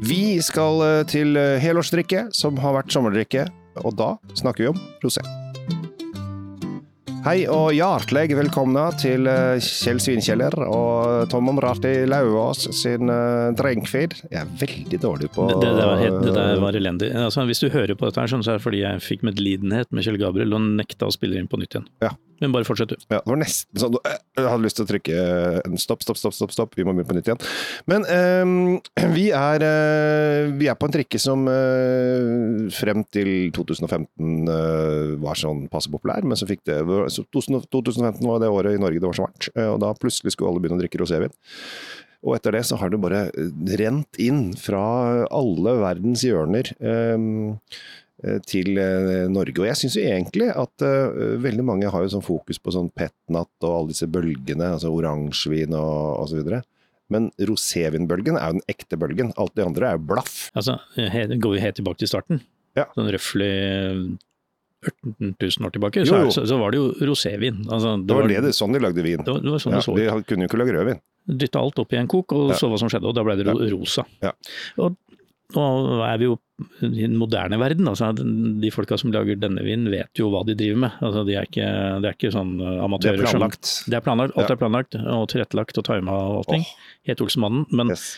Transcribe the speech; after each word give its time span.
Vi 0.00 0.38
skal 0.46 0.78
eh, 0.84 1.00
til 1.10 1.34
eh, 1.34 1.58
helårsdrikke, 1.58 2.28
som 2.36 2.58
har 2.62 2.76
vært 2.76 2.94
sommerdrikke, 2.94 3.48
og 3.82 3.96
da 3.98 4.12
snakker 4.38 4.62
vi 4.62 4.70
om 4.70 4.78
rosé. 5.02 5.24
Hei 7.24 7.42
og 7.50 7.72
hjertelig 7.74 8.36
velkomne 8.38 8.84
til 9.00 9.26
eh, 9.26 9.58
Kjell 9.64 9.98
Svinkjeller 10.00 10.54
og 10.68 11.26
Tom 11.32 11.50
Omrati 11.50 12.06
Lauvås 12.06 12.68
sin 12.78 13.10
drinkfeed. 13.58 14.14
Jeg 14.30 14.44
er 14.44 14.54
veldig 14.62 15.02
dårlig 15.02 15.32
på 15.34 15.48
Det, 15.50 15.58
det, 15.66 15.74
var 15.90 15.98
helt, 16.04 16.22
det 16.28 16.36
der 16.38 16.62
var 16.62 16.78
elendig. 16.78 17.10
Altså, 17.18 17.42
hvis 17.50 17.64
du 17.64 17.68
hører 17.74 17.98
på 17.98 18.06
dette, 18.06 18.22
her, 18.22 18.30
sånn, 18.30 18.46
så 18.46 18.54
er 18.54 18.62
det 18.62 18.66
fordi 18.68 18.84
jeg 18.84 19.02
fikk 19.02 19.26
medlidenhet 19.26 19.90
med 19.90 20.06
Kjell 20.06 20.22
Gabriel 20.22 20.54
og 20.54 20.62
nekta 20.78 21.10
å 21.10 21.14
spille 21.14 21.42
inn 21.42 21.50
på 21.50 21.58
nytt 21.58 21.74
igjen. 21.74 21.90
Ja. 22.06 22.14
Men 22.42 22.54
bare 22.54 22.66
fortsett, 22.66 22.92
du. 22.92 23.06
Ja, 23.10 23.18
det 23.18 23.30
var 23.30 23.40
nesten 23.40 23.80
sånn 23.82 23.96
øh, 23.98 24.16
Jeg 24.38 24.46
hadde 24.46 24.64
lyst 24.64 24.78
til 24.78 24.86
å 24.86 24.90
trykke 24.92 25.18
øh, 25.18 25.76
stopp, 25.82 26.04
stopp, 26.06 26.20
stopp, 26.20 26.36
stopp, 26.36 26.54
stopp. 26.54 26.76
vi 26.78 26.86
må 26.86 26.94
begynne 26.94 27.08
på 27.10 27.16
nytt 27.18 27.30
igjen. 27.30 27.42
Men 27.90 28.06
eh, 28.06 29.08
vi, 29.16 29.28
er, 29.34 29.64
eh, 29.66 30.52
vi 30.60 30.70
er 30.70 30.78
på 30.78 30.88
en 30.88 30.94
trikke 30.94 31.20
som 31.22 31.46
eh, 31.50 32.68
frem 32.74 33.04
til 33.14 33.32
2015 33.56 34.52
øh, 34.54 35.14
var 35.22 35.38
sånn 35.38 35.66
passe 35.72 35.90
populær, 35.92 36.26
men 36.26 36.38
så 36.38 36.48
fikk 36.48 36.64
det 36.68 36.80
så 37.14 37.24
2015 37.34 38.22
var 38.22 38.42
det 38.42 38.52
året 38.52 38.76
i 38.76 38.82
Norge 38.82 39.02
det 39.02 39.08
var 39.10 39.18
så 39.18 39.26
varmt, 39.26 39.50
øh, 39.54 39.70
og 39.74 39.80
da 39.82 39.94
plutselig 39.98 40.34
skulle 40.34 40.52
alle 40.52 40.62
begynne 40.62 40.78
å 40.78 40.84
drikke 40.84 41.02
rosévin. 41.02 41.34
Og 42.26 42.34
etter 42.34 42.56
det 42.56 42.64
så 42.66 42.78
har 42.80 42.90
det 42.90 42.98
bare 42.98 43.28
rent 43.78 44.18
inn 44.18 44.50
fra 44.58 44.82
alle 45.30 45.74
verdens 45.78 46.24
hjørner. 46.26 46.72
øh, 46.82 47.54
til 48.46 48.78
eh, 48.82 49.28
Norge. 49.30 49.60
Og 49.62 49.66
jeg 49.68 49.78
syns 49.78 49.94
jo 49.98 50.02
egentlig 50.02 50.48
at 50.50 50.82
uh, 50.82 51.36
veldig 51.38 51.64
mange 51.64 51.90
har 51.92 52.02
jo 52.02 52.10
sånn 52.16 52.24
fokus 52.26 52.58
på 52.58 52.72
sånn 52.74 52.88
petnat 52.90 53.50
og 53.62 53.70
alle 53.76 53.92
disse 53.92 54.08
bølgene, 54.10 54.72
altså 54.74 54.90
oransjevin 54.90 55.76
og 55.78 56.24
osv. 56.24 56.40
Men 57.08 57.30
rosévinbølgen 57.40 58.36
er 58.36 58.50
jo 58.50 58.58
den 58.58 58.66
ekte 58.68 58.98
bølgen. 59.00 59.30
Alt 59.40 59.54
det 59.56 59.64
andre 59.64 59.92
er 59.92 59.96
jo 60.00 60.06
blaff. 60.10 60.50
Altså, 60.58 60.74
det 60.96 61.38
går 61.40 61.54
vi 61.56 61.62
helt 61.62 61.78
tilbake 61.80 62.02
til 62.02 62.10
starten, 62.10 62.42
Ja. 62.76 62.84
sånn 62.96 63.08
røftlig 63.14 64.18
14 64.82 65.34
000 65.40 65.66
år 65.66 65.72
tilbake, 65.74 66.02
Jo, 66.04 66.06
så, 66.06 66.18
jo. 66.22 66.30
så, 66.34 66.44
så 66.46 66.58
var 66.60 66.70
det 66.74 66.78
jo 66.78 66.90
rosévin. 67.08 67.64
Altså, 67.66 67.96
Det 68.06 68.14
var 68.14 68.28
det, 68.30 68.42
det 68.44 68.52
sånn 68.54 68.74
de 68.76 68.82
lagde 68.82 69.02
vin. 69.02 69.22
det 69.24 69.32
var, 69.32 69.40
det 69.42 69.50
var 69.56 69.62
sånn 69.62 69.72
Ja, 69.74 69.80
de, 69.80 69.86
så 69.88 69.94
de 69.98 70.26
kunne 70.28 70.46
jo 70.46 70.50
ikke 70.52 70.60
lage 70.60 70.74
rødvin. 70.76 71.00
Dytta 71.28 71.60
alt 71.60 71.80
opp 71.82 71.92
i 71.92 71.98
en 71.98 72.06
kok 72.08 72.32
og 72.36 72.50
Ja. 72.52 72.58
så 72.60 72.70
hva 72.70 72.78
som 72.78 72.88
skjedde, 72.92 73.08
og 73.10 73.14
da 73.18 73.24
ble 73.26 73.34
det 73.40 73.46
ro 73.48 73.56
rosa. 73.72 74.04
Ja. 74.22 74.30
Og 74.78 74.94
nå 75.56 76.04
er 76.04 76.18
vi 76.20 76.24
jo 76.28 76.34
i 76.82 76.88
den 77.06 77.14
moderne 77.16 77.56
verden. 77.60 77.86
Altså, 77.88 78.10
de 78.12 78.70
folka 78.74 78.98
som 78.98 79.12
lager 79.14 79.38
denne 79.40 79.62
vinen 79.64 79.88
vet 79.92 80.10
jo 80.18 80.28
hva 80.32 80.42
de 80.44 80.56
driver 80.58 80.76
med. 80.82 80.96
Altså, 81.00 81.22
de 81.24 81.36
er 81.38 81.46
ikke, 81.46 81.68
det 82.02 82.10
er 82.10 82.16
ikke 82.18 82.32
sånn 82.34 82.56
amatører. 82.84 83.16
Det 83.16 83.22
er 83.22 83.28
er 83.28 83.32
som 83.32 83.38
planlagt. 83.40 83.70
Det 83.88 83.96
er 83.96 84.04
planlagt, 84.04 84.36
alt 84.36 84.48
Ja. 84.50 84.54
er 84.56 84.60
planlagt 84.60 84.94
og 84.98 85.28
tilrettelagt 85.32 85.78
og 85.78 85.84
tima 85.88 86.12
og 86.12 86.36
allting. 86.42 86.66
Oh. 86.66 86.74
Helt 87.06 87.20
Olsenmannen. 87.24 87.64
Men 87.70 87.88
Yes. 87.94 88.16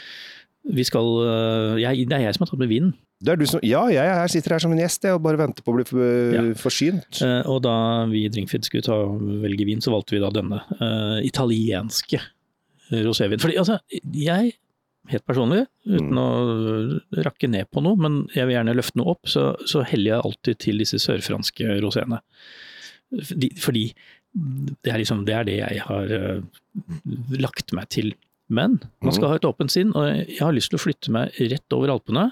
vi 0.64 0.82
skal 0.84 1.04
uh, 1.04 1.76
jeg, 1.80 2.08
Det 2.08 2.16
er 2.18 2.24
jeg 2.26 2.34
som 2.34 2.44
har 2.46 2.50
tatt 2.50 2.58
med 2.64 2.68
vinen. 2.72 2.94
Det 3.22 3.32
er 3.34 3.36
du 3.36 3.44
som, 3.46 3.60
ja, 3.62 3.84
jeg 3.92 4.06
er- 4.08 4.28
sitter 4.32 4.50
her 4.56 4.58
som 4.64 4.72
en 4.72 4.78
gjest 4.80 5.02
jeg, 5.04 5.12
og 5.12 5.22
bare 5.22 5.36
venter 5.36 5.62
på 5.62 5.72
å 5.72 5.76
bli 5.76 5.84
for- 5.84 6.32
Ja. 6.34 6.42
forsynt. 6.56 7.20
Uh, 7.20 7.42
og 7.46 7.62
da 7.62 8.06
vi 8.06 8.24
i 8.24 8.28
Drinkfeed 8.32 8.64
skulle 8.64 8.82
ta, 8.82 8.96
velge 9.44 9.66
vin, 9.68 9.78
så 9.84 9.92
valgte 9.92 10.16
vi 10.16 10.20
da 10.24 10.30
denne 10.30 10.62
uh, 10.80 11.20
italienske 11.22 12.18
rosévin. 12.90 13.38
Fordi 13.38 13.56
altså, 13.60 13.78
jeg 14.12 14.54
helt 15.08 15.24
personlig, 15.26 15.64
uten 15.86 16.12
Mm. 16.12 16.18
å 16.20 17.22
rakke 17.24 17.48
ned 17.48 17.70
på 17.72 17.82
noe, 17.82 17.96
men 17.96 18.28
jeg 18.34 18.46
vil 18.46 18.56
gjerne 18.58 18.76
løfte 18.76 18.98
noe 19.00 19.14
opp, 19.14 19.26
så, 19.26 19.56
så 19.66 19.82
heller 19.82 20.12
jeg 20.16 20.24
alltid 20.24 20.58
til 20.58 20.78
disse 20.78 21.00
sørfranske 21.00 21.80
roséene. 21.80 22.20
Fordi, 23.10 23.48
fordi 23.58 23.84
det, 24.84 24.92
er 24.92 24.98
liksom, 25.00 25.24
det 25.26 25.34
er 25.34 25.44
det 25.48 25.56
jeg 25.58 25.80
har 25.88 26.12
uh, 26.12 26.42
lagt 27.40 27.72
meg 27.74 27.88
til. 27.90 28.12
Men 28.50 28.80
man 29.02 29.14
skal 29.14 29.32
ha 29.32 29.38
et 29.38 29.46
åpent 29.46 29.70
sinn, 29.70 29.92
og 29.94 30.06
jeg 30.10 30.38
har 30.42 30.54
lyst 30.54 30.70
til 30.70 30.78
å 30.78 30.82
flytte 30.82 31.10
meg 31.14 31.34
rett 31.50 31.74
over 31.76 31.92
Alpene. 31.94 32.28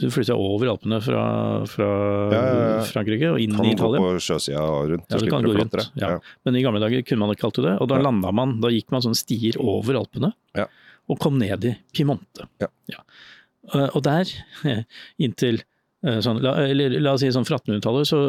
Så 0.00 0.08
flytta 0.08 0.32
over 0.40 0.70
Alpene 0.72 0.96
fra, 1.04 1.22
fra 1.68 1.86
Ja, 2.32 2.42
ja. 2.48 2.76
Frankrike 2.88 3.28
og 3.34 3.40
inn 3.44 3.52
Kan 3.52 3.66
i 3.68 3.74
gå 3.76 3.90
på 3.92 4.12
sjøsida 4.24 4.62
rundt. 4.88 5.04
Ja, 5.12 5.18
du 5.20 5.26
kan 5.28 5.44
gå 5.44 5.52
rundt. 5.52 5.74
Men 6.46 6.56
i 6.56 6.62
gamle 6.64 6.80
dager 6.80 7.02
kunne 7.04 7.26
man 7.26 7.34
ikke 7.34 7.44
kalt 7.50 7.60
det 7.66 7.74
og 7.76 7.90
da 7.90 7.98
landa 8.00 8.30
man, 8.32 8.54
da 8.62 8.70
gikk 8.72 8.88
man 8.94 9.04
sånne 9.04 9.18
stier 9.20 9.58
over 9.60 9.98
Alpene 10.00 10.30
Ja. 10.56 10.64
og 11.12 11.18
kom 11.20 11.36
ned 11.38 11.66
i 11.68 11.74
Piemonte. 11.92 12.48
Ja. 12.62 12.70
Eh, 13.74 13.88
Og 13.92 14.00
der, 14.06 14.24
inntil 15.20 15.60
eh, 16.06 16.22
sånn, 16.24 16.40
la, 16.42 16.54
eller, 16.64 16.96
la 17.04 17.12
oss 17.12 17.20
si 17.20 17.28
sånn 17.34 17.44
fra 17.44 17.60
1800-tallet, 17.60 18.08
så 18.08 18.22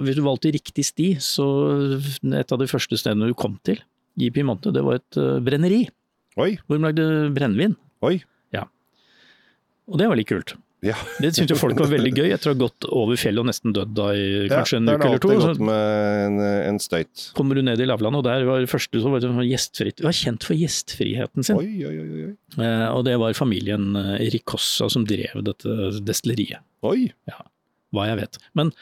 hvis 0.00 0.16
du 0.16 0.24
valgte 0.24 0.54
riktig 0.56 0.86
sti, 0.88 1.10
så 1.20 1.44
et 2.32 2.50
av 2.56 2.58
de 2.64 2.66
første 2.70 2.96
stedene 2.96 3.28
du 3.28 3.36
kom 3.36 3.60
til 3.68 3.76
i 4.16 4.32
Piemonte, 4.32 4.72
det 4.72 4.82
var 4.88 4.98
et 5.02 5.20
uh, 5.20 5.36
brenneri, 5.44 5.84
Oi, 6.40 6.54
hvor 6.64 6.78
de 6.80 6.84
lagde 6.88 7.04
brennevin. 7.36 7.76
oi. 8.08 8.16
Ja. 8.56 8.64
Og 9.90 9.98
det 10.00 10.08
var 10.08 10.16
litt 10.16 10.28
kult. 10.32 10.56
Ja. 10.82 10.94
Det 11.20 11.34
syntes 11.36 11.60
folk 11.60 11.76
var 11.76 11.90
veldig 11.92 12.10
gøy, 12.16 12.30
etter 12.32 12.50
å 12.50 12.54
ha 12.54 12.58
gått 12.62 12.86
over 12.88 13.18
fjellet 13.20 13.42
og 13.42 13.48
nesten 13.50 13.74
dødd 13.76 13.90
da 13.98 14.06
i 14.16 14.46
kanskje 14.48 14.78
en 14.78 14.88
uke 14.88 15.04
eller 15.10 15.18
to. 15.20 15.28
Det 15.28 15.36
er 15.36 15.40
så- 15.42 15.48
alltid 15.50 15.60
godt 15.60 15.66
med 15.68 16.24
en, 16.24 16.38
en 16.70 16.78
støyt. 16.80 17.24
kommer 17.36 17.54
du 17.54 17.62
ned 17.66 17.80
i 17.84 17.88
lavlandet, 17.90 18.18
og 18.22 18.24
der 18.24 18.44
var 18.48 18.60
det 18.64 18.70
første 18.72 19.02
som 19.02 19.12
var 19.12 19.20
sånn 19.20 19.42
gjestfritt. 19.44 19.96
Det 20.00 20.06
var 20.08 20.16
kjent 20.16 20.42
for 20.48 20.56
gjestfriheten 20.56 21.44
sin. 21.44 21.56
Oi, 21.60 21.84
oi, 21.84 21.96
oi. 22.00 22.24
oi. 22.30 22.64
Eh, 22.64 22.88
og 22.94 23.04
det 23.04 23.18
var 23.20 23.36
familien 23.36 23.94
eh, 23.96 24.30
Ricossa 24.32 24.88
som 24.88 25.04
drev 25.04 25.44
dette 25.44 26.00
destilleriet, 26.00 26.64
oi. 26.82 27.12
Ja, 27.28 27.42
hva 27.92 28.06
jeg 28.08 28.20
vet. 28.22 28.38
Men 28.56 28.72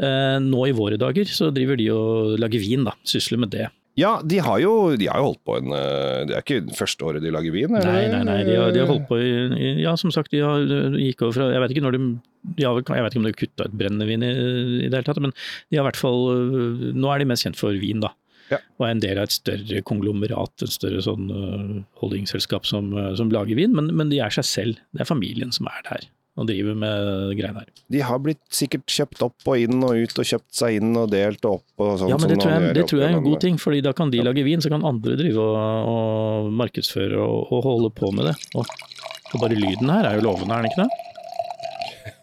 eh, 0.00 0.38
nå 0.42 0.66
i 0.66 0.74
våre 0.74 0.98
dager 0.98 1.24
så 1.30 1.52
driver 1.54 1.76
de 1.78 1.90
og 1.94 2.34
lager 2.42 2.58
vin, 2.58 2.82
da. 2.84 2.96
Sysler 3.06 3.38
med 3.38 3.50
det. 3.54 3.70
Ja, 3.98 4.16
de 4.26 4.40
har, 4.42 4.58
jo, 4.58 4.72
de 4.98 5.06
har 5.06 5.20
jo 5.22 5.28
holdt 5.30 5.42
på 5.46 5.56
en 5.60 5.74
eh, 5.76 6.24
Det 6.26 6.34
er 6.34 6.42
ikke 6.42 6.74
første 6.74 7.06
året 7.06 7.22
de 7.22 7.30
lager 7.34 7.54
vin? 7.54 7.70
Eller? 7.70 7.92
Nei, 7.92 8.08
nei, 8.10 8.22
nei, 8.26 8.38
de 8.48 8.56
har, 8.58 8.72
de 8.74 8.82
har 8.82 8.90
holdt 8.90 9.06
på 9.10 9.20
i, 9.22 9.74
Ja, 9.84 9.94
som 10.00 10.10
sagt, 10.14 10.34
de 10.34 10.42
har, 10.42 10.64
gikk 10.98 11.22
over 11.22 11.36
fra 11.36 11.50
Jeg 11.54 11.62
vet 11.62 11.74
ikke 11.76 11.84
når 11.86 11.98
de 11.98 12.06
de 12.44 12.66
har, 12.66 12.76
jeg 12.76 13.00
vet 13.00 13.14
ikke 13.14 13.20
om 13.22 13.24
de 13.24 13.30
har 13.30 13.38
kutta 13.40 13.64
ut 13.64 13.76
brennevin 13.80 14.24
i, 14.26 14.28
i 14.84 14.88
det 14.92 14.98
hele 14.98 15.06
tatt, 15.06 15.20
men 15.24 15.30
de 15.32 15.78
har 15.78 15.80
i 15.80 15.86
hvert 15.86 15.96
fall 15.96 16.26
øh, 16.28 16.82
Nå 16.92 17.08
er 17.08 17.22
de 17.22 17.28
mest 17.30 17.46
kjent 17.46 17.56
for 17.56 17.72
vin, 17.80 18.02
da. 18.04 18.10
Ja. 18.50 18.58
Og 18.76 18.84
er 18.84 18.92
en 18.92 19.00
del 19.00 19.16
av 19.16 19.30
et 19.30 19.32
større 19.32 19.80
konglomerat, 19.88 20.52
et 20.66 20.74
større 20.74 21.00
sånn 21.06 21.30
øh, 21.32 21.78
holdingselskap 22.02 22.68
som, 22.68 22.92
som 23.16 23.32
lager 23.32 23.56
vin, 23.56 23.72
men, 23.72 23.88
men 23.96 24.12
de 24.12 24.20
er 24.20 24.34
seg 24.36 24.44
selv. 24.44 24.84
Det 24.92 25.06
er 25.06 25.08
familien 25.08 25.56
som 25.56 25.72
er 25.72 25.80
der 25.88 26.04
og 26.34 26.48
driver 26.48 26.74
med 26.74 27.34
greiene 27.38 27.60
her. 27.62 27.68
De 27.94 28.00
har 28.02 28.18
blitt 28.22 28.40
sikkert 28.50 28.90
kjøpt 28.90 29.20
opp 29.22 29.46
og 29.52 29.60
inn 29.62 29.84
og 29.86 29.94
ut 29.94 30.18
og 30.18 30.26
kjøpt 30.26 30.56
seg 30.58 30.80
inn 30.80 30.90
og 30.98 31.12
delt 31.12 31.44
og 31.46 31.60
opp 31.60 31.84
og 31.84 31.92
sånn. 32.00 32.10
Ja, 32.10 32.18
men 32.18 32.32
det 32.32 32.38
tror 32.42 32.52
jeg, 32.56 32.74
det 32.74 32.84
tror 32.90 33.02
jeg 33.04 33.10
er 33.12 33.18
en 33.20 33.26
god 33.28 33.40
ting, 33.44 33.58
fordi 33.62 33.80
da 33.86 33.92
kan 33.94 34.10
de 34.10 34.18
Ja. 34.18 34.24
lage 34.26 34.42
vin, 34.46 34.60
så 34.64 34.72
kan 34.72 34.82
andre 34.84 35.14
drive 35.20 35.38
og, 35.38 35.56
og 35.94 36.50
markedsføre 36.58 37.20
og, 37.22 37.52
og 37.54 37.62
holde 37.68 37.90
på 37.94 38.10
med 38.16 38.26
det. 38.32 38.34
Og, 38.58 38.66
og 39.34 39.40
bare 39.44 39.54
lyden 39.58 39.90
her 39.94 40.10
er 40.10 40.18
jo 40.18 40.26
lovende, 40.26 40.54
er 40.58 40.62
den 40.66 40.72
ikke 40.72 40.82
det? 40.88 40.90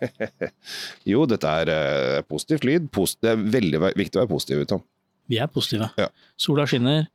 Jo, 1.12 1.24
dette 1.30 1.48
er 1.62 1.72
uh, 1.72 2.22
positivt 2.28 2.66
lyd. 2.68 2.90
Post, 2.94 3.20
det 3.24 3.32
er 3.34 3.42
veldig 3.56 3.80
viktig 3.98 4.18
å 4.20 4.24
være 4.26 4.32
positiv, 4.34 4.66
Tom. 4.70 4.84
Vi 5.32 5.40
er 5.40 5.48
positive. 5.52 5.88
Ja. 6.02 6.10
Sola 6.42 6.66
skinner, 6.68 7.08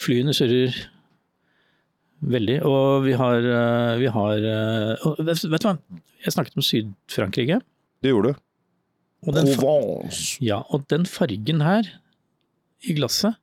flyene 0.00 0.32
surrer 0.36 0.72
veldig, 2.22 2.56
og 2.68 3.04
vi 3.06 3.16
har, 3.18 3.42
eh, 3.42 3.98
vi 4.00 4.08
har 4.14 4.46
eh, 4.52 5.04
vet, 5.26 5.42
du 5.42 5.66
hva, 5.66 5.76
jeg 6.22 6.34
snakket 6.34 6.58
om 6.58 6.66
Syd-Frankrike, 6.66 7.60
Det 8.02 8.12
gjorde 8.12 8.32
du. 8.32 8.42
og, 9.26 9.34
den 9.36 9.52
Provence. 9.56 10.38
ja, 10.42 10.62
og 10.70 10.86
den 10.90 11.06
fargen 11.06 11.62
her 11.62 11.88
i 12.82 12.96
glasset 12.98 13.38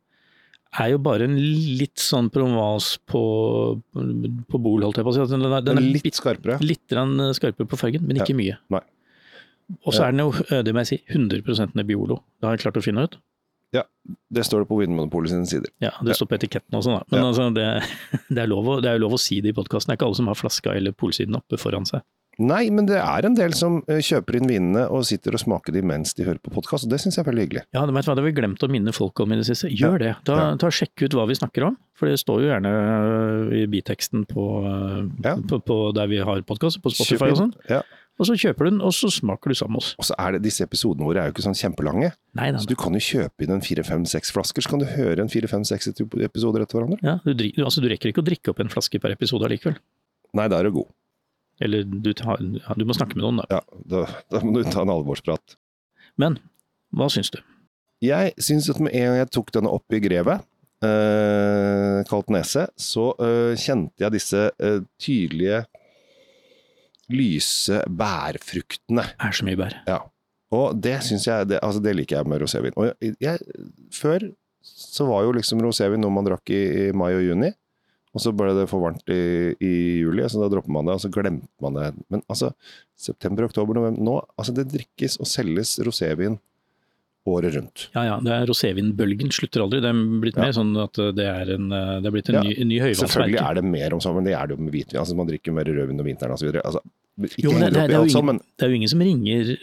er 0.79 0.91
jo 0.93 0.99
bare 1.01 1.25
en 1.25 1.37
litt 1.39 1.97
sånn 1.97 2.29
Provence 2.29 2.99
på, 3.09 3.21
på 3.93 4.61
Bol, 4.61 4.83
holdt 4.85 4.99
jeg 4.99 5.07
på 5.07 5.11
å 5.11 5.15
si. 5.15 5.23
Altså, 5.23 5.39
Den 5.39 5.49
er, 5.49 5.63
den 5.65 5.81
er 5.81 5.87
litt 5.87 6.05
litt, 6.11 6.19
skarpere. 6.19 6.59
litt 6.61 6.93
skarpere 7.39 7.65
på 7.69 7.79
fargen, 7.79 8.05
men 8.05 8.21
ikke 8.21 8.37
mye. 8.37 8.59
Nei. 8.69 8.83
Og 9.85 9.93
så 9.93 10.05
er 10.05 10.13
den 10.13 10.23
jo, 10.25 10.31
eh, 10.49 10.61
det 10.65 10.73
må 10.73 10.83
jeg 10.83 10.91
si, 10.91 10.99
100 11.13 11.73
Nebbiolo. 11.77 12.19
Det 12.39 12.47
har 12.47 12.55
jeg 12.57 12.63
klart 12.65 12.79
å 12.81 12.85
finne 12.85 13.05
ut. 13.05 13.17
Det 13.71 14.41
står 14.45 14.63
det 14.63 14.69
på 14.71 14.79
Vinmonopolet 14.79 15.29
sine 15.29 15.45
sider. 15.45 15.69
Ja, 15.83 15.91
det 16.01 16.15
står 16.17 16.29
på 16.31 16.37
etiketten 16.39 16.73
og 16.79 16.81
sånn, 16.85 16.95
da. 16.97 17.03
Men 17.13 17.19
Ja. 17.21 17.25
altså, 17.29 17.49
det, 17.53 17.65
det, 18.35 18.41
er 18.41 18.47
lov 18.49 18.65
å, 18.65 18.77
det 18.81 18.89
er 18.89 18.97
jo 18.97 19.03
lov 19.05 19.17
å 19.17 19.21
si 19.21 19.37
det 19.45 19.51
i 19.53 19.57
podkasten. 19.57 19.91
Det 19.91 19.93
er 19.93 19.99
ikke 19.99 20.07
alle 20.09 20.17
som 20.21 20.31
har 20.31 20.39
flaska 20.39 20.73
eller 20.73 20.95
polsiden 20.97 21.37
oppe 21.37 21.59
foran 21.61 21.85
seg. 21.85 22.01
Nei, 22.39 22.69
men 22.71 22.85
det 22.87 22.95
er 22.95 23.25
en 23.27 23.35
del 23.35 23.51
som 23.57 23.81
eh, 23.91 23.99
kjøper 23.99 24.37
inn 24.39 24.47
vinene 24.47 24.85
og 24.95 25.03
sitter 25.03 25.35
og 25.35 25.41
smaker 25.41 25.75
de 25.75 25.81
mens 25.83 26.15
de 26.15 26.23
hører 26.23 26.39
på 26.39 26.53
podkast, 26.55 26.87
og 26.87 26.93
det 26.93 27.01
syns 27.03 27.17
jeg 27.19 27.25
er 27.25 27.27
veldig 27.29 27.43
hyggelig. 27.45 27.63
Ja, 27.75 27.83
det 27.83 28.05
har 28.07 28.21
vi 28.23 28.31
glemt 28.37 28.63
å 28.63 28.69
minne 28.71 28.93
folk 28.95 29.19
om 29.19 29.33
i 29.35 29.39
det 29.41 29.45
siste. 29.49 29.67
Gjør 29.75 29.99
det. 29.99 30.13
Ta, 30.25 30.37
Ja. 30.39 30.55
ta 30.55 30.71
Sjekk 30.71 31.03
ut 31.03 31.17
hva 31.19 31.27
vi 31.27 31.35
snakker 31.35 31.67
om, 31.67 31.75
for 31.99 32.07
det 32.07 32.15
står 32.21 32.45
jo 32.45 32.47
gjerne 32.53 32.71
øh, 32.71 33.53
i 33.59 33.65
biteksten 33.67 34.23
på, 34.29 34.45
øh, 34.63 35.09
Ja. 35.25 35.35
på, 35.35 35.59
på 35.67 35.79
der 35.93 36.07
vi 36.07 36.23
har 36.23 36.41
podkast, 36.47 36.79
på 36.81 36.93
Spotify 36.95 37.33
og 37.35 37.41
sånn. 37.43 37.53
Og 38.19 38.27
så 38.27 38.35
kjøper 38.35 38.67
du 38.67 38.69
den, 38.73 38.81
og 38.83 38.91
så 38.95 39.07
smaker 39.15 39.53
du 39.53 39.55
sammen 39.55 39.79
oss. 39.79 39.93
Og 40.01 40.03
så 40.09 40.15
er 40.19 40.35
det, 40.35 40.41
disse 40.43 40.65
episodene 40.65 41.07
våre 41.07 41.21
er 41.21 41.29
jo 41.29 41.35
ikke 41.37 41.45
sånn 41.45 41.55
kjempelange, 41.55 42.09
Nei, 42.35 42.49
nei, 42.51 42.59
så 42.59 42.67
du 42.67 42.75
kan 42.79 42.95
jo 42.97 42.99
kjøpe 42.99 43.45
inn 43.45 43.53
en 43.55 43.63
fire, 43.63 43.85
fem, 43.87 44.03
seks 44.11 44.33
flasker, 44.35 44.65
så 44.65 44.73
kan 44.73 44.83
du 44.83 44.87
høre 44.91 45.23
en 45.23 45.31
fire, 45.31 45.47
fem, 45.47 45.63
seks 45.67 45.87
episoder 45.95 46.65
etter 46.65 46.81
hverandre. 46.81 46.99
ja, 47.05 47.15
du, 47.23 47.45
altså, 47.63 47.79
du 47.79 47.87
rekker 47.91 48.11
ikke 48.11 48.23
å 48.23 48.27
drikke 48.27 48.51
opp 48.51 48.59
en 48.59 48.71
flaske 48.73 48.99
per 48.99 49.15
episode 49.15 49.47
allikevel. 49.47 49.79
Nei, 50.35 50.49
da 50.51 50.59
er 50.59 50.67
du 50.67 50.75
god. 50.81 50.91
Eller 51.63 51.87
du, 51.87 52.11
tar, 52.15 52.39
ja, 52.39 52.75
du 52.75 52.85
må 52.87 52.95
snakke 52.95 53.15
med 53.15 53.23
noen, 53.23 53.41
da. 53.41 53.59
Ja, 53.59 53.79
da, 53.95 54.03
da 54.31 54.43
må 54.43 54.53
du 54.57 54.67
ta 54.67 54.83
en 54.83 54.91
alvorsprat. 54.93 55.55
Men 56.19 56.37
hva 56.95 57.07
syns 57.11 57.31
du? 57.33 57.39
Jeg 58.03 58.35
syns 58.39 58.69
at 58.71 58.79
med 58.83 58.95
en 58.95 59.09
gang 59.09 59.17
jeg 59.23 59.31
tok 59.35 59.51
denne 59.55 59.71
opp 59.75 59.95
i 59.95 59.99
grevet, 60.03 60.43
øh, 60.87 61.99
kaldt 62.07 62.31
nese, 62.35 62.67
så 62.79 63.11
øh, 63.19 63.55
kjente 63.59 64.03
jeg 64.05 64.15
disse 64.15 64.45
øh, 64.55 64.81
tydelige 65.01 65.63
lyse 67.13 67.81
bærfruktene. 67.87 69.05
Er 69.19 69.35
så 69.35 69.47
mye 69.47 69.59
bær. 69.59 69.75
Ja. 69.89 70.01
Og 70.55 70.77
det 70.81 70.97
syns 71.05 71.27
jeg 71.27 71.49
det, 71.51 71.59
altså 71.61 71.81
det 71.83 71.93
liker 71.97 72.19
jeg 72.19 72.29
med 72.29 72.41
rosévin. 72.41 72.75
Og 72.79 72.89
jeg, 72.89 73.15
jeg, 73.21 73.65
før 73.93 74.29
så 74.65 75.05
var 75.09 75.25
jo 75.25 75.33
liksom 75.37 75.61
rosévin 75.63 76.01
noe 76.01 76.13
man 76.13 76.25
drakk 76.25 76.51
i, 76.53 76.61
i 76.87 76.91
mai 76.97 77.11
og 77.13 77.25
juni. 77.25 77.51
Og 78.09 78.23
så 78.23 78.33
ble 78.33 78.55
det 78.57 78.65
for 78.71 78.81
varmt 78.81 79.11
i, 79.13 79.53
i 79.61 79.73
juli, 80.01 80.23
så 80.25 80.41
da 80.41 80.47
dropper 80.49 80.73
man 80.73 80.87
det, 80.87 80.95
og 80.97 81.03
så 81.03 81.11
glemte 81.13 81.45
man 81.61 81.75
det. 81.77 81.91
Men 82.09 82.23
altså, 82.25 82.49
september, 82.97 83.45
oktober, 83.45 83.77
november 83.77 84.01
Nå, 84.01 84.15
altså 84.33 84.55
det 84.57 84.65
drikkes 84.71 85.19
og 85.21 85.29
selges 85.29 85.75
rosévin 85.85 86.39
året 87.27 87.53
rundt. 87.55 87.87
Ja 87.95 88.03
ja, 88.07 88.19
det 88.23 88.31
er 88.31 88.45
rosévinbølgen 88.47 89.29
slutter 89.35 89.61
aldri. 89.65 89.81
Det 89.83 89.89
er 89.91 89.99
blitt 90.23 90.35
Ja. 90.39 90.41
mer 90.47 90.53
sånn 90.55 90.71
at 90.81 90.93
det 91.15 91.25
er 91.27 91.51
en, 91.55 91.69
det 91.69 92.05
er 92.07 92.11
blitt 92.15 92.29
en 92.29 92.35
Ja, 92.39 92.41
ny, 92.43 92.53
en 92.61 92.67
ny 92.69 92.79
Selvfølgelig 92.95 93.41
er 93.41 93.53
det 93.59 93.63
mer 93.63 93.93
om 93.93 93.99
sommeren, 93.99 94.23
det 94.25 94.33
er 94.33 94.47
det 94.47 94.57
jo 94.57 94.63
med 94.63 94.73
hvitvin. 94.73 94.99
Altså, 94.99 95.15
man 95.15 95.27
drikker 95.27 95.53
mer 95.53 95.65
rødvin 95.65 95.99
om 95.99 96.05
vinteren 96.05 96.31
osv. 96.33 96.49
Altså, 96.63 96.79
ikke 97.19 97.43
Jo, 97.43 97.51
det- 97.51 97.59
det- 97.59 97.73
det 97.73 97.95
er 97.95 98.05
jo 98.05 98.05
ingen- 98.19 98.41
Det 98.57 98.63
er 98.65 98.69
jo 98.69 98.75
ingen 98.75 98.87
som 98.89 98.99
ringer 98.99 99.57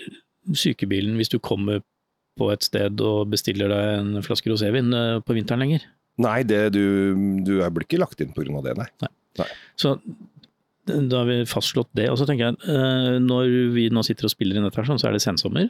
sykebilen 0.55 1.17
hvis 1.17 1.29
du 1.31 1.39
kommer 1.39 1.83
på 2.39 2.53
et 2.53 2.63
sted 2.63 3.01
og 3.01 3.31
bestiller 3.31 3.69
deg 3.73 3.99
en 3.99 4.23
flaske 4.23 4.47
rosévin 4.53 4.93
eh, 4.95 5.21
på 5.21 5.35
vinteren 5.35 5.59
lenger. 5.65 5.81
Nei, 6.19 6.43
det, 6.45 6.73
du, 6.73 7.15
du 7.45 7.59
blir 7.71 7.85
ikke 7.87 7.99
lagt 7.99 8.21
inn 8.21 8.33
pga. 8.33 8.63
det, 8.63 8.77
nei. 8.79 9.47
Så 9.77 9.99
da 10.87 11.17
har 11.19 11.27
vi 11.27 11.43
fastslått 11.45 11.89
det. 11.95 12.09
Og 12.11 12.17
så 12.21 12.27
tenker 12.29 12.53
jeg, 12.53 12.57
eh, 12.69 13.19
når 13.19 13.73
vi 13.75 13.89
nå 13.91 14.05
sitter 14.05 14.25
og 14.29 14.31
spiller 14.31 14.57
inn 14.57 14.65
dette 14.65 14.77
her, 14.77 14.85
sånn, 14.85 15.01
så 15.01 15.09
er 15.09 15.13
det 15.17 15.23
sensommer. 15.25 15.69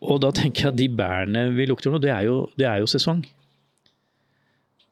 Og 0.00 0.20
da 0.22 0.30
tenker 0.32 0.66
jeg 0.68 0.72
at 0.72 0.78
de 0.80 0.88
bærene 0.96 1.42
vi 1.56 1.66
lukter 1.68 1.92
nå, 1.92 2.00
det 2.00 2.10
er 2.14 2.24
jo, 2.28 2.46
det 2.58 2.66
er 2.68 2.80
jo 2.80 2.88
sesong. 2.88 3.20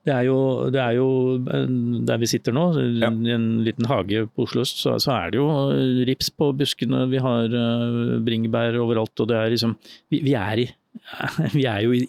Det 0.09 0.15
er 0.15 0.25
jo, 0.29 0.37
det 0.73 0.81
er 0.81 0.95
jo 0.97 1.07
eh, 1.53 1.67
der 2.09 2.21
vi 2.23 2.29
sitter 2.31 2.55
nå, 2.57 2.63
Ja. 3.03 3.11
i 3.11 3.33
en 3.35 3.49
liten 3.67 3.89
hage 3.91 4.23
på 4.33 4.47
Oslo 4.47 4.63
øst, 4.65 4.79
så, 4.81 4.95
så 5.03 5.13
er 5.13 5.33
det 5.35 5.41
jo 5.41 5.49
eh, 5.75 6.05
rips 6.09 6.31
på 6.33 6.49
buskene, 6.57 7.03
vi 7.11 7.21
har 7.21 7.45
eh, 7.45 8.15
bringebær 8.25 8.79
overalt, 8.81 9.13
og 9.21 9.29
det 9.29 9.37
er 9.37 9.53
liksom 9.53 9.75
Vi, 10.11 10.23
vi 10.25 10.33
er 10.39 10.65
i 10.65 10.67
Vi 11.59 11.67
er 11.69 11.83
jo 11.85 11.93
i, 11.99 12.07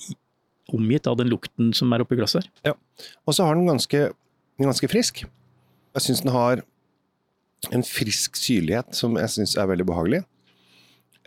omgitt 0.71 1.07
av 1.09 1.17
den 1.19 1.31
lukten 1.31 1.73
som 1.75 1.91
er 1.91 2.03
oppi 2.05 2.15
glasset 2.19 2.45
her. 2.63 2.75
Og 3.27 3.33
så 3.35 3.43
har 3.47 3.57
den 3.57 3.67
ganske, 3.67 4.03
den 4.59 4.69
ganske 4.69 4.87
frisk. 4.91 5.23
Jeg 5.97 6.05
syns 6.05 6.21
den 6.21 6.31
har 6.31 6.61
en 7.73 7.83
frisk 7.83 8.37
syrlighet 8.39 8.93
som 8.95 9.17
jeg 9.19 9.33
syns 9.33 9.55
er 9.59 9.67
veldig 9.67 9.87
behagelig. 9.89 10.21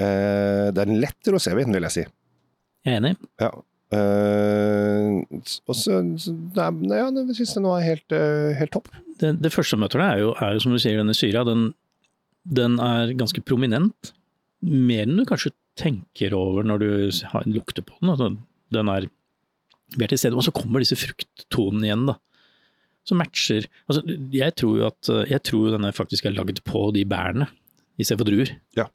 Eh, 0.00 0.70
det 0.72 0.80
er 0.80 0.88
en 0.88 1.00
lett 1.02 1.30
rosévin, 1.32 1.72
vil 1.74 1.86
jeg 1.88 1.94
si. 1.96 2.04
Jeg 2.86 2.96
er 2.96 3.00
enig. 3.00 3.14
Ja. 3.42 3.50
Eh, 3.92 5.18
og 5.68 5.76
så 5.76 6.00
så 6.16 6.32
det 6.56 7.36
syns 7.36 7.52
jeg 7.52 7.64
nå 7.64 7.74
er 7.76 7.84
helt, 7.84 8.14
eh, 8.16 8.54
helt 8.56 8.72
topp. 8.72 8.88
det, 9.20 9.34
det 9.44 9.52
første 9.52 9.74
som 9.74 9.82
møter 9.84 10.00
deg, 10.00 10.08
er 10.14 10.22
jo, 10.22 10.32
er 10.40 10.54
jo 10.56 10.64
som 10.64 10.72
du 10.72 10.80
sier, 10.80 10.96
denne 11.00 11.16
syra. 11.16 11.44
Den, 11.48 11.72
den 12.44 12.78
er 12.80 13.12
ganske 13.18 13.44
prominent. 13.44 14.14
Mer 14.62 15.04
enn 15.04 15.20
du 15.20 15.26
kanskje 15.28 15.52
tenker 15.78 16.34
over 16.36 16.64
når 16.66 16.82
du 16.82 16.90
har, 17.32 17.46
lukter 17.48 17.84
på 17.84 17.96
den. 18.00 18.12
Altså, 18.14 18.32
den 18.72 18.92
er 18.92 19.08
mer 20.00 20.12
til 20.12 20.20
stede. 20.20 20.38
Og 20.38 20.46
så 20.46 20.54
kommer 20.56 20.82
disse 20.82 20.98
frukttonene 20.98 21.90
igjen, 21.90 22.06
da. 22.08 22.16
Som 23.02 23.18
matcher 23.18 23.64
altså, 23.90 23.98
Jeg 24.30 24.54
tror 24.54 24.76
jo 24.78 24.84
at 24.86 25.08
jeg 25.26 25.42
tror 25.42 25.64
jo 25.66 25.72
denne 25.72 25.88
faktisk 25.90 26.28
er 26.28 26.36
lagd 26.36 26.60
på 26.62 26.84
de 26.94 27.02
bærene, 27.02 27.48
istedenfor 27.98 28.28
druer. 28.28 28.52
Ja. 28.78 28.86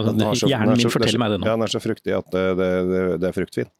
Altså, 0.00 0.16
Den 0.18 0.34
så- 0.34 0.46
den 0.46 0.50
hjernen 0.54 0.72
er 0.72 0.76
min 0.76 0.86
så- 0.86 0.94
forteller 0.96 1.18
meg 1.22 1.30
det 1.30 1.40
nå. 1.40 1.46
Ja, 1.46 1.52
den 1.56 1.62
er 1.68 1.72
så 1.74 1.80
fruktig 1.84 2.16
at 2.16 2.30
det, 2.34 2.46
det, 2.60 2.70
det, 2.90 3.02
det 3.20 3.28
er 3.30 3.36
fruktvin. 3.36 3.70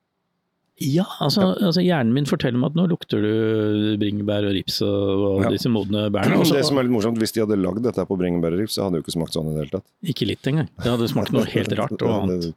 Ja, 0.81 1.05
altså, 1.21 1.43
altså 1.61 1.83
hjernen 1.85 2.15
min 2.17 2.25
forteller 2.25 2.57
meg 2.57 2.71
at 2.71 2.77
nå 2.79 2.87
lukter 2.89 3.21
du 3.21 3.97
bringebær 4.01 4.47
og 4.49 4.55
rips 4.57 4.79
og, 4.81 5.25
og 5.27 5.43
Ja. 5.45 5.51
disse 5.53 5.69
modne 5.69 6.07
bærene. 6.11 6.39
Også, 6.41 6.55
det 6.57 6.65
som 6.65 6.79
er 6.81 6.87
litt 6.87 6.93
morsomt, 6.95 7.19
Hvis 7.21 7.33
de 7.37 7.43
hadde 7.45 7.59
lagd 7.61 7.83
dette 7.85 8.01
på 8.09 8.17
bringebær 8.17 8.55
og 8.57 8.63
rips, 8.63 8.79
så 8.79 8.85
hadde 8.87 8.97
det 8.97 9.03
jo 9.03 9.05
ikke 9.05 9.17
smakt 9.19 9.37
sånn 9.37 9.51
i 9.51 9.53
det 9.53 9.61
hele 9.67 9.75
tatt. 9.77 9.89
Ikke 10.09 10.27
litt 10.31 10.43
engang. 10.49 10.69
Det 10.81 10.89
hadde 10.95 11.09
smakt 11.13 11.33
noe 11.37 11.45
helt 11.45 11.73
rart 11.77 12.01
og 12.01 12.15
annet. 12.23 12.55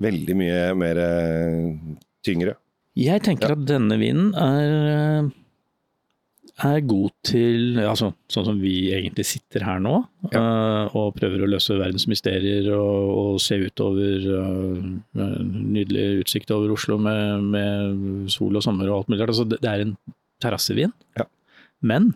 Veldig 0.00 0.36
mye 0.40 0.62
mer 0.80 0.96
eh, 0.96 1.76
tyngre. 2.24 2.54
Jeg 2.96 3.22
tenker 3.22 3.52
Ja. 3.52 3.58
at 3.60 3.66
denne 3.68 3.98
vinen 4.00 4.32
er, 4.34 5.28
er 6.66 6.80
god 6.88 7.12
til 7.26 7.78
altså, 7.82 8.10
Sånn 8.32 8.46
som 8.46 8.60
vi 8.62 8.90
egentlig 8.94 9.26
sitter 9.28 9.64
her 9.66 9.80
nå 9.82 9.96
eh, 10.30 10.96
og 10.98 11.14
prøver 11.16 11.44
å 11.44 11.50
løse 11.50 11.76
verdens 11.78 12.06
mysterier 12.10 12.68
og, 12.74 13.10
og 13.20 13.42
se 13.42 13.58
utover 13.60 14.26
uh, 14.28 14.80
Nydelig 15.16 16.24
utsikt 16.24 16.52
over 16.54 16.74
Oslo 16.74 16.98
med, 17.02 17.46
med 17.54 18.32
sol 18.32 18.58
og 18.58 18.64
sommer 18.64 18.90
og 18.90 19.00
alt 19.00 19.12
mulig. 19.12 19.22
Altså, 19.26 19.46
det, 19.48 19.60
det 19.64 19.70
er 19.70 19.84
en 19.84 19.94
terrassevin. 20.40 20.94
Ja. 21.18 21.26
Men 21.86 22.12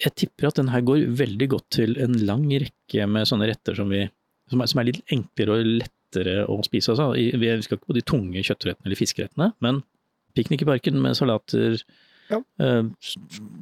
jeg 0.00 0.16
tipper 0.22 0.48
at 0.48 0.60
den 0.60 0.70
her 0.72 0.84
går 0.86 1.08
veldig 1.18 1.48
godt 1.54 1.68
til 1.76 1.96
en 2.00 2.16
lang 2.24 2.46
rekke 2.48 3.08
med 3.10 3.28
sånne 3.28 3.48
retter 3.50 3.76
som, 3.76 3.90
vi, 3.92 4.06
som, 4.52 4.62
er, 4.62 4.70
som 4.70 4.80
er 4.80 4.88
litt 4.88 5.00
enklere 5.12 5.56
og 5.56 5.72
lettere 5.82 6.36
å 6.48 6.60
spise. 6.66 6.94
Altså. 6.94 7.10
Vi 7.14 7.50
skal 7.64 7.78
ikke 7.78 7.90
på 7.90 7.98
de 7.98 8.04
tunge 8.08 8.44
kjøttrettene 8.46 8.88
eller 8.88 9.00
fiskerettene, 9.00 9.50
men 9.64 9.82
piknik 10.36 10.64
i 10.64 10.68
parken 10.68 11.00
med 11.02 11.18
salater 11.18 11.76
Ja. 12.30 12.38
eh, 12.62 12.82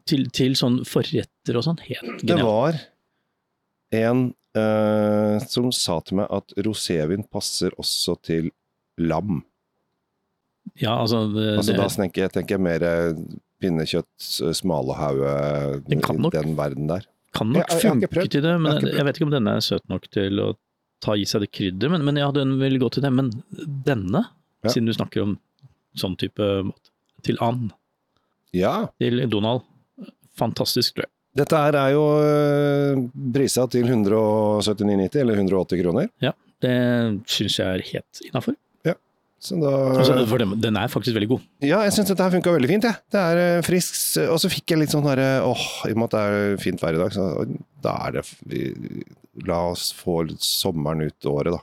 til, 0.09 0.27
til 0.35 0.53
sånn 0.59 0.83
forretter 0.89 1.57
og 1.57 1.65
sånn. 1.65 1.79
Helt 1.89 2.21
genialt. 2.21 2.27
Det 2.29 2.39
var 2.45 2.81
en 3.99 4.23
uh, 4.59 5.39
som 5.49 5.71
sa 5.73 5.99
til 6.05 6.19
meg 6.21 6.29
at 6.35 6.53
rosévin 6.67 7.25
passer 7.33 7.71
også 7.81 8.17
til 8.27 8.51
lam. 9.01 9.43
Ja, 10.77 10.99
altså, 11.01 11.23
det, 11.33 11.47
Altså, 11.59 11.77
da 11.79 11.87
tenker 11.89 12.27
jeg, 12.27 12.33
tenker 12.35 12.57
jeg 12.59 12.61
mer 12.67 12.83
eh, 12.85 13.21
pinnekjøtt, 13.63 14.11
smalahauge, 14.55 15.31
Den 15.89 16.03
nok- 16.21 16.33
den 16.35 16.53
verden 16.59 16.87
der. 16.91 17.07
kan 17.35 17.49
nok 17.53 17.57
Jeg- 17.65 17.81
jeg 17.83 17.91
har 17.91 17.97
funke 18.09 18.29
til 18.31 18.43
det, 18.43 18.61
men 18.61 18.73
Jeg 18.75 18.83
jeg, 18.83 18.95
jeg 18.99 19.05
vet 19.07 19.17
ikke 19.17 19.25
om 19.27 19.31
denne 19.33 19.57
er 19.57 19.61
søt 19.65 19.89
nok 19.89 20.11
til 20.11 20.39
å 20.41 20.57
ta 21.01 21.13
i 21.15 21.25
seg 21.25 21.41
det 21.41 21.53
krydderet. 21.53 21.91
Men, 21.91 22.05
men 22.05 22.17
ja, 22.17 22.31
den 22.31 22.59
vil 22.59 22.79
gå 22.79 22.91
til 22.91 23.03
det. 23.03 23.13
Men 23.13 23.31
denne, 23.85 24.27
Ja. 24.65 24.71
siden 24.71 24.87
du 24.87 24.93
snakker 24.93 25.23
om 25.23 25.39
sånn 25.97 26.17
type 26.19 26.65
mat, 26.65 26.91
til 27.23 27.37
and, 27.41 27.73
Ja. 28.57 28.75
til 29.01 29.25
Donald, 29.31 29.65
fantastisk, 30.39 30.97
tror 30.97 31.07
jeg. 31.09 31.13
Dette 31.39 31.59
her 31.61 31.77
er 31.79 31.91
jo 31.95 32.05
øh, 32.19 33.03
prisa 33.35 33.67
til 33.71 33.87
179,90 33.87 35.21
eller 35.21 35.35
180 35.39 35.83
kroner. 35.85 36.09
Ja, 36.25 36.33
Det 36.63 36.73
syns 37.31 37.59
jeg 37.61 37.69
er 37.69 37.85
helt 37.93 38.25
innafor. 38.27 38.57
Så 39.39 39.55
da 39.55 39.71
Altså, 40.01 40.15
for 40.27 40.43
den, 40.43 40.57
den 40.59 40.77
er 40.77 40.91
faktisk 40.91 41.15
veldig 41.15 41.29
god. 41.31 41.43
Ja, 41.63 41.79
jeg 41.87 41.95
syns 41.95 42.11
dette 42.11 42.25
her 42.27 42.35
funka 42.35 42.55
veldig 42.57 42.71
fint, 42.73 42.87
jeg. 42.89 42.99
Det 43.15 43.21
er 43.23 43.43
øh, 43.43 43.63
friskt. 43.67 44.01
Og 44.27 44.41
så 44.43 44.51
fikk 44.51 44.75
jeg 44.75 44.81
litt 44.83 44.95
sånn 44.95 45.07
herre 45.07 45.29
åh, 45.47 45.63
i 45.87 45.95
og 45.95 46.01
med 46.01 46.09
at 46.09 46.17
det 46.17 46.23
er 46.27 46.63
fint 46.63 46.83
vær 46.83 46.99
i 46.99 47.03
dag, 47.05 47.15
så 47.15 47.47
da 47.85 47.95
er 48.09 48.19
det 48.19 48.25
vi, 48.51 48.65
La 49.47 49.61
oss 49.71 49.93
få 49.95 50.25
sommeren 50.43 51.05
ut 51.07 51.29
året, 51.31 51.55
da. 51.55 51.61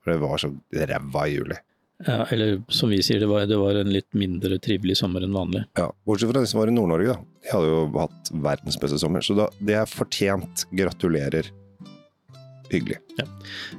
For 0.00 0.14
det 0.14 0.22
var 0.22 0.40
så 0.40 0.48
ræva 0.72 1.26
i 1.28 1.34
juli. 1.34 1.58
Ja, 2.06 2.26
eller 2.34 2.58
som 2.68 2.90
vi 2.92 2.98
sier, 3.02 3.20
det 3.22 3.26
var, 3.30 3.46
det 3.48 3.56
var 3.56 3.78
en 3.80 3.88
litt 3.94 4.10
mindre 4.12 4.58
trivelig 4.60 4.98
sommer 5.00 5.24
enn 5.24 5.32
vanlig. 5.32 5.62
Ja, 5.78 5.86
Bortsett 6.04 6.30
fra 6.32 6.40
de 6.42 6.46
som 6.50 6.60
var 6.60 6.68
i 6.68 6.74
Nord-Norge, 6.76 7.14
da. 7.14 7.18
De 7.44 7.52
hadde 7.54 7.70
jo 7.70 7.78
hatt 7.96 8.30
verdens 8.44 8.76
beste 8.80 8.98
sommer. 9.00 9.24
Så 9.24 9.36
da, 9.38 9.46
det 9.64 9.78
er 9.80 9.88
fortjent. 9.88 10.66
Gratulerer. 10.76 11.48
Hyggelig. 12.72 12.96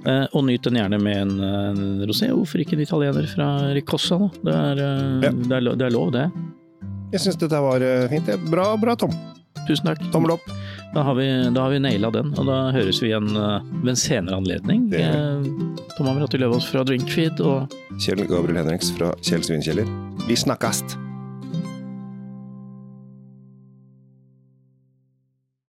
Eh, 0.05 0.25
og 0.31 0.43
nyt 0.47 0.63
den 0.65 0.77
gjerne 0.79 0.99
med 1.01 1.17
en, 1.21 1.31
en 1.43 2.03
rosé. 2.07 2.29
Hvorfor 2.31 2.61
ikke 2.61 2.77
en 2.77 2.83
italiener 2.85 3.25
fra 3.31 3.47
Ricossa? 3.75 4.17
Da? 4.21 4.29
Det, 4.45 4.53
er, 4.55 4.83
eh, 4.85 5.25
Ja. 5.25 5.31
det, 5.35 5.55
er, 5.57 5.69
det 5.81 5.87
er 5.89 5.95
lov, 5.95 6.11
det. 6.15 6.27
Jeg 7.13 7.23
syns 7.25 7.39
dette 7.41 7.61
var 7.65 7.81
øh, 7.85 8.05
fint. 8.11 8.29
Bra, 8.51 8.71
bra, 8.81 8.95
Tom. 8.99 9.13
Tusen 9.67 9.89
takk. 9.89 10.01
Tommel 10.13 10.35
opp. 10.37 10.45
Da 10.95 11.03
har 11.03 11.15
vi, 11.17 11.25
da 11.51 11.65
har 11.65 11.73
vi 11.73 11.79
naila 11.83 12.09
den, 12.13 12.29
og 12.39 12.45
da 12.47 12.59
høres 12.75 13.01
vi 13.03 13.09
igjen 13.09 13.27
eh, 13.35 13.65
ved 13.83 13.93
en 13.95 13.99
senere 13.99 14.37
anledning. 14.41 14.87
Det 14.93 15.01
Eh, 15.05 15.49
Tom 15.95 16.09
Amrati 16.11 16.37
Løvaas 16.41 16.67
fra 16.67 16.83
Drinkfeed 16.83 17.39
og 17.39 17.71
Kjell 18.03 18.25
Gabriel 18.27 18.59
Henriks 18.59 18.91
fra 18.97 19.13
Kjell 19.23 19.47
Svinkjeller. 19.47 19.89
Vi 20.27 20.35
snakkast! 20.35 20.97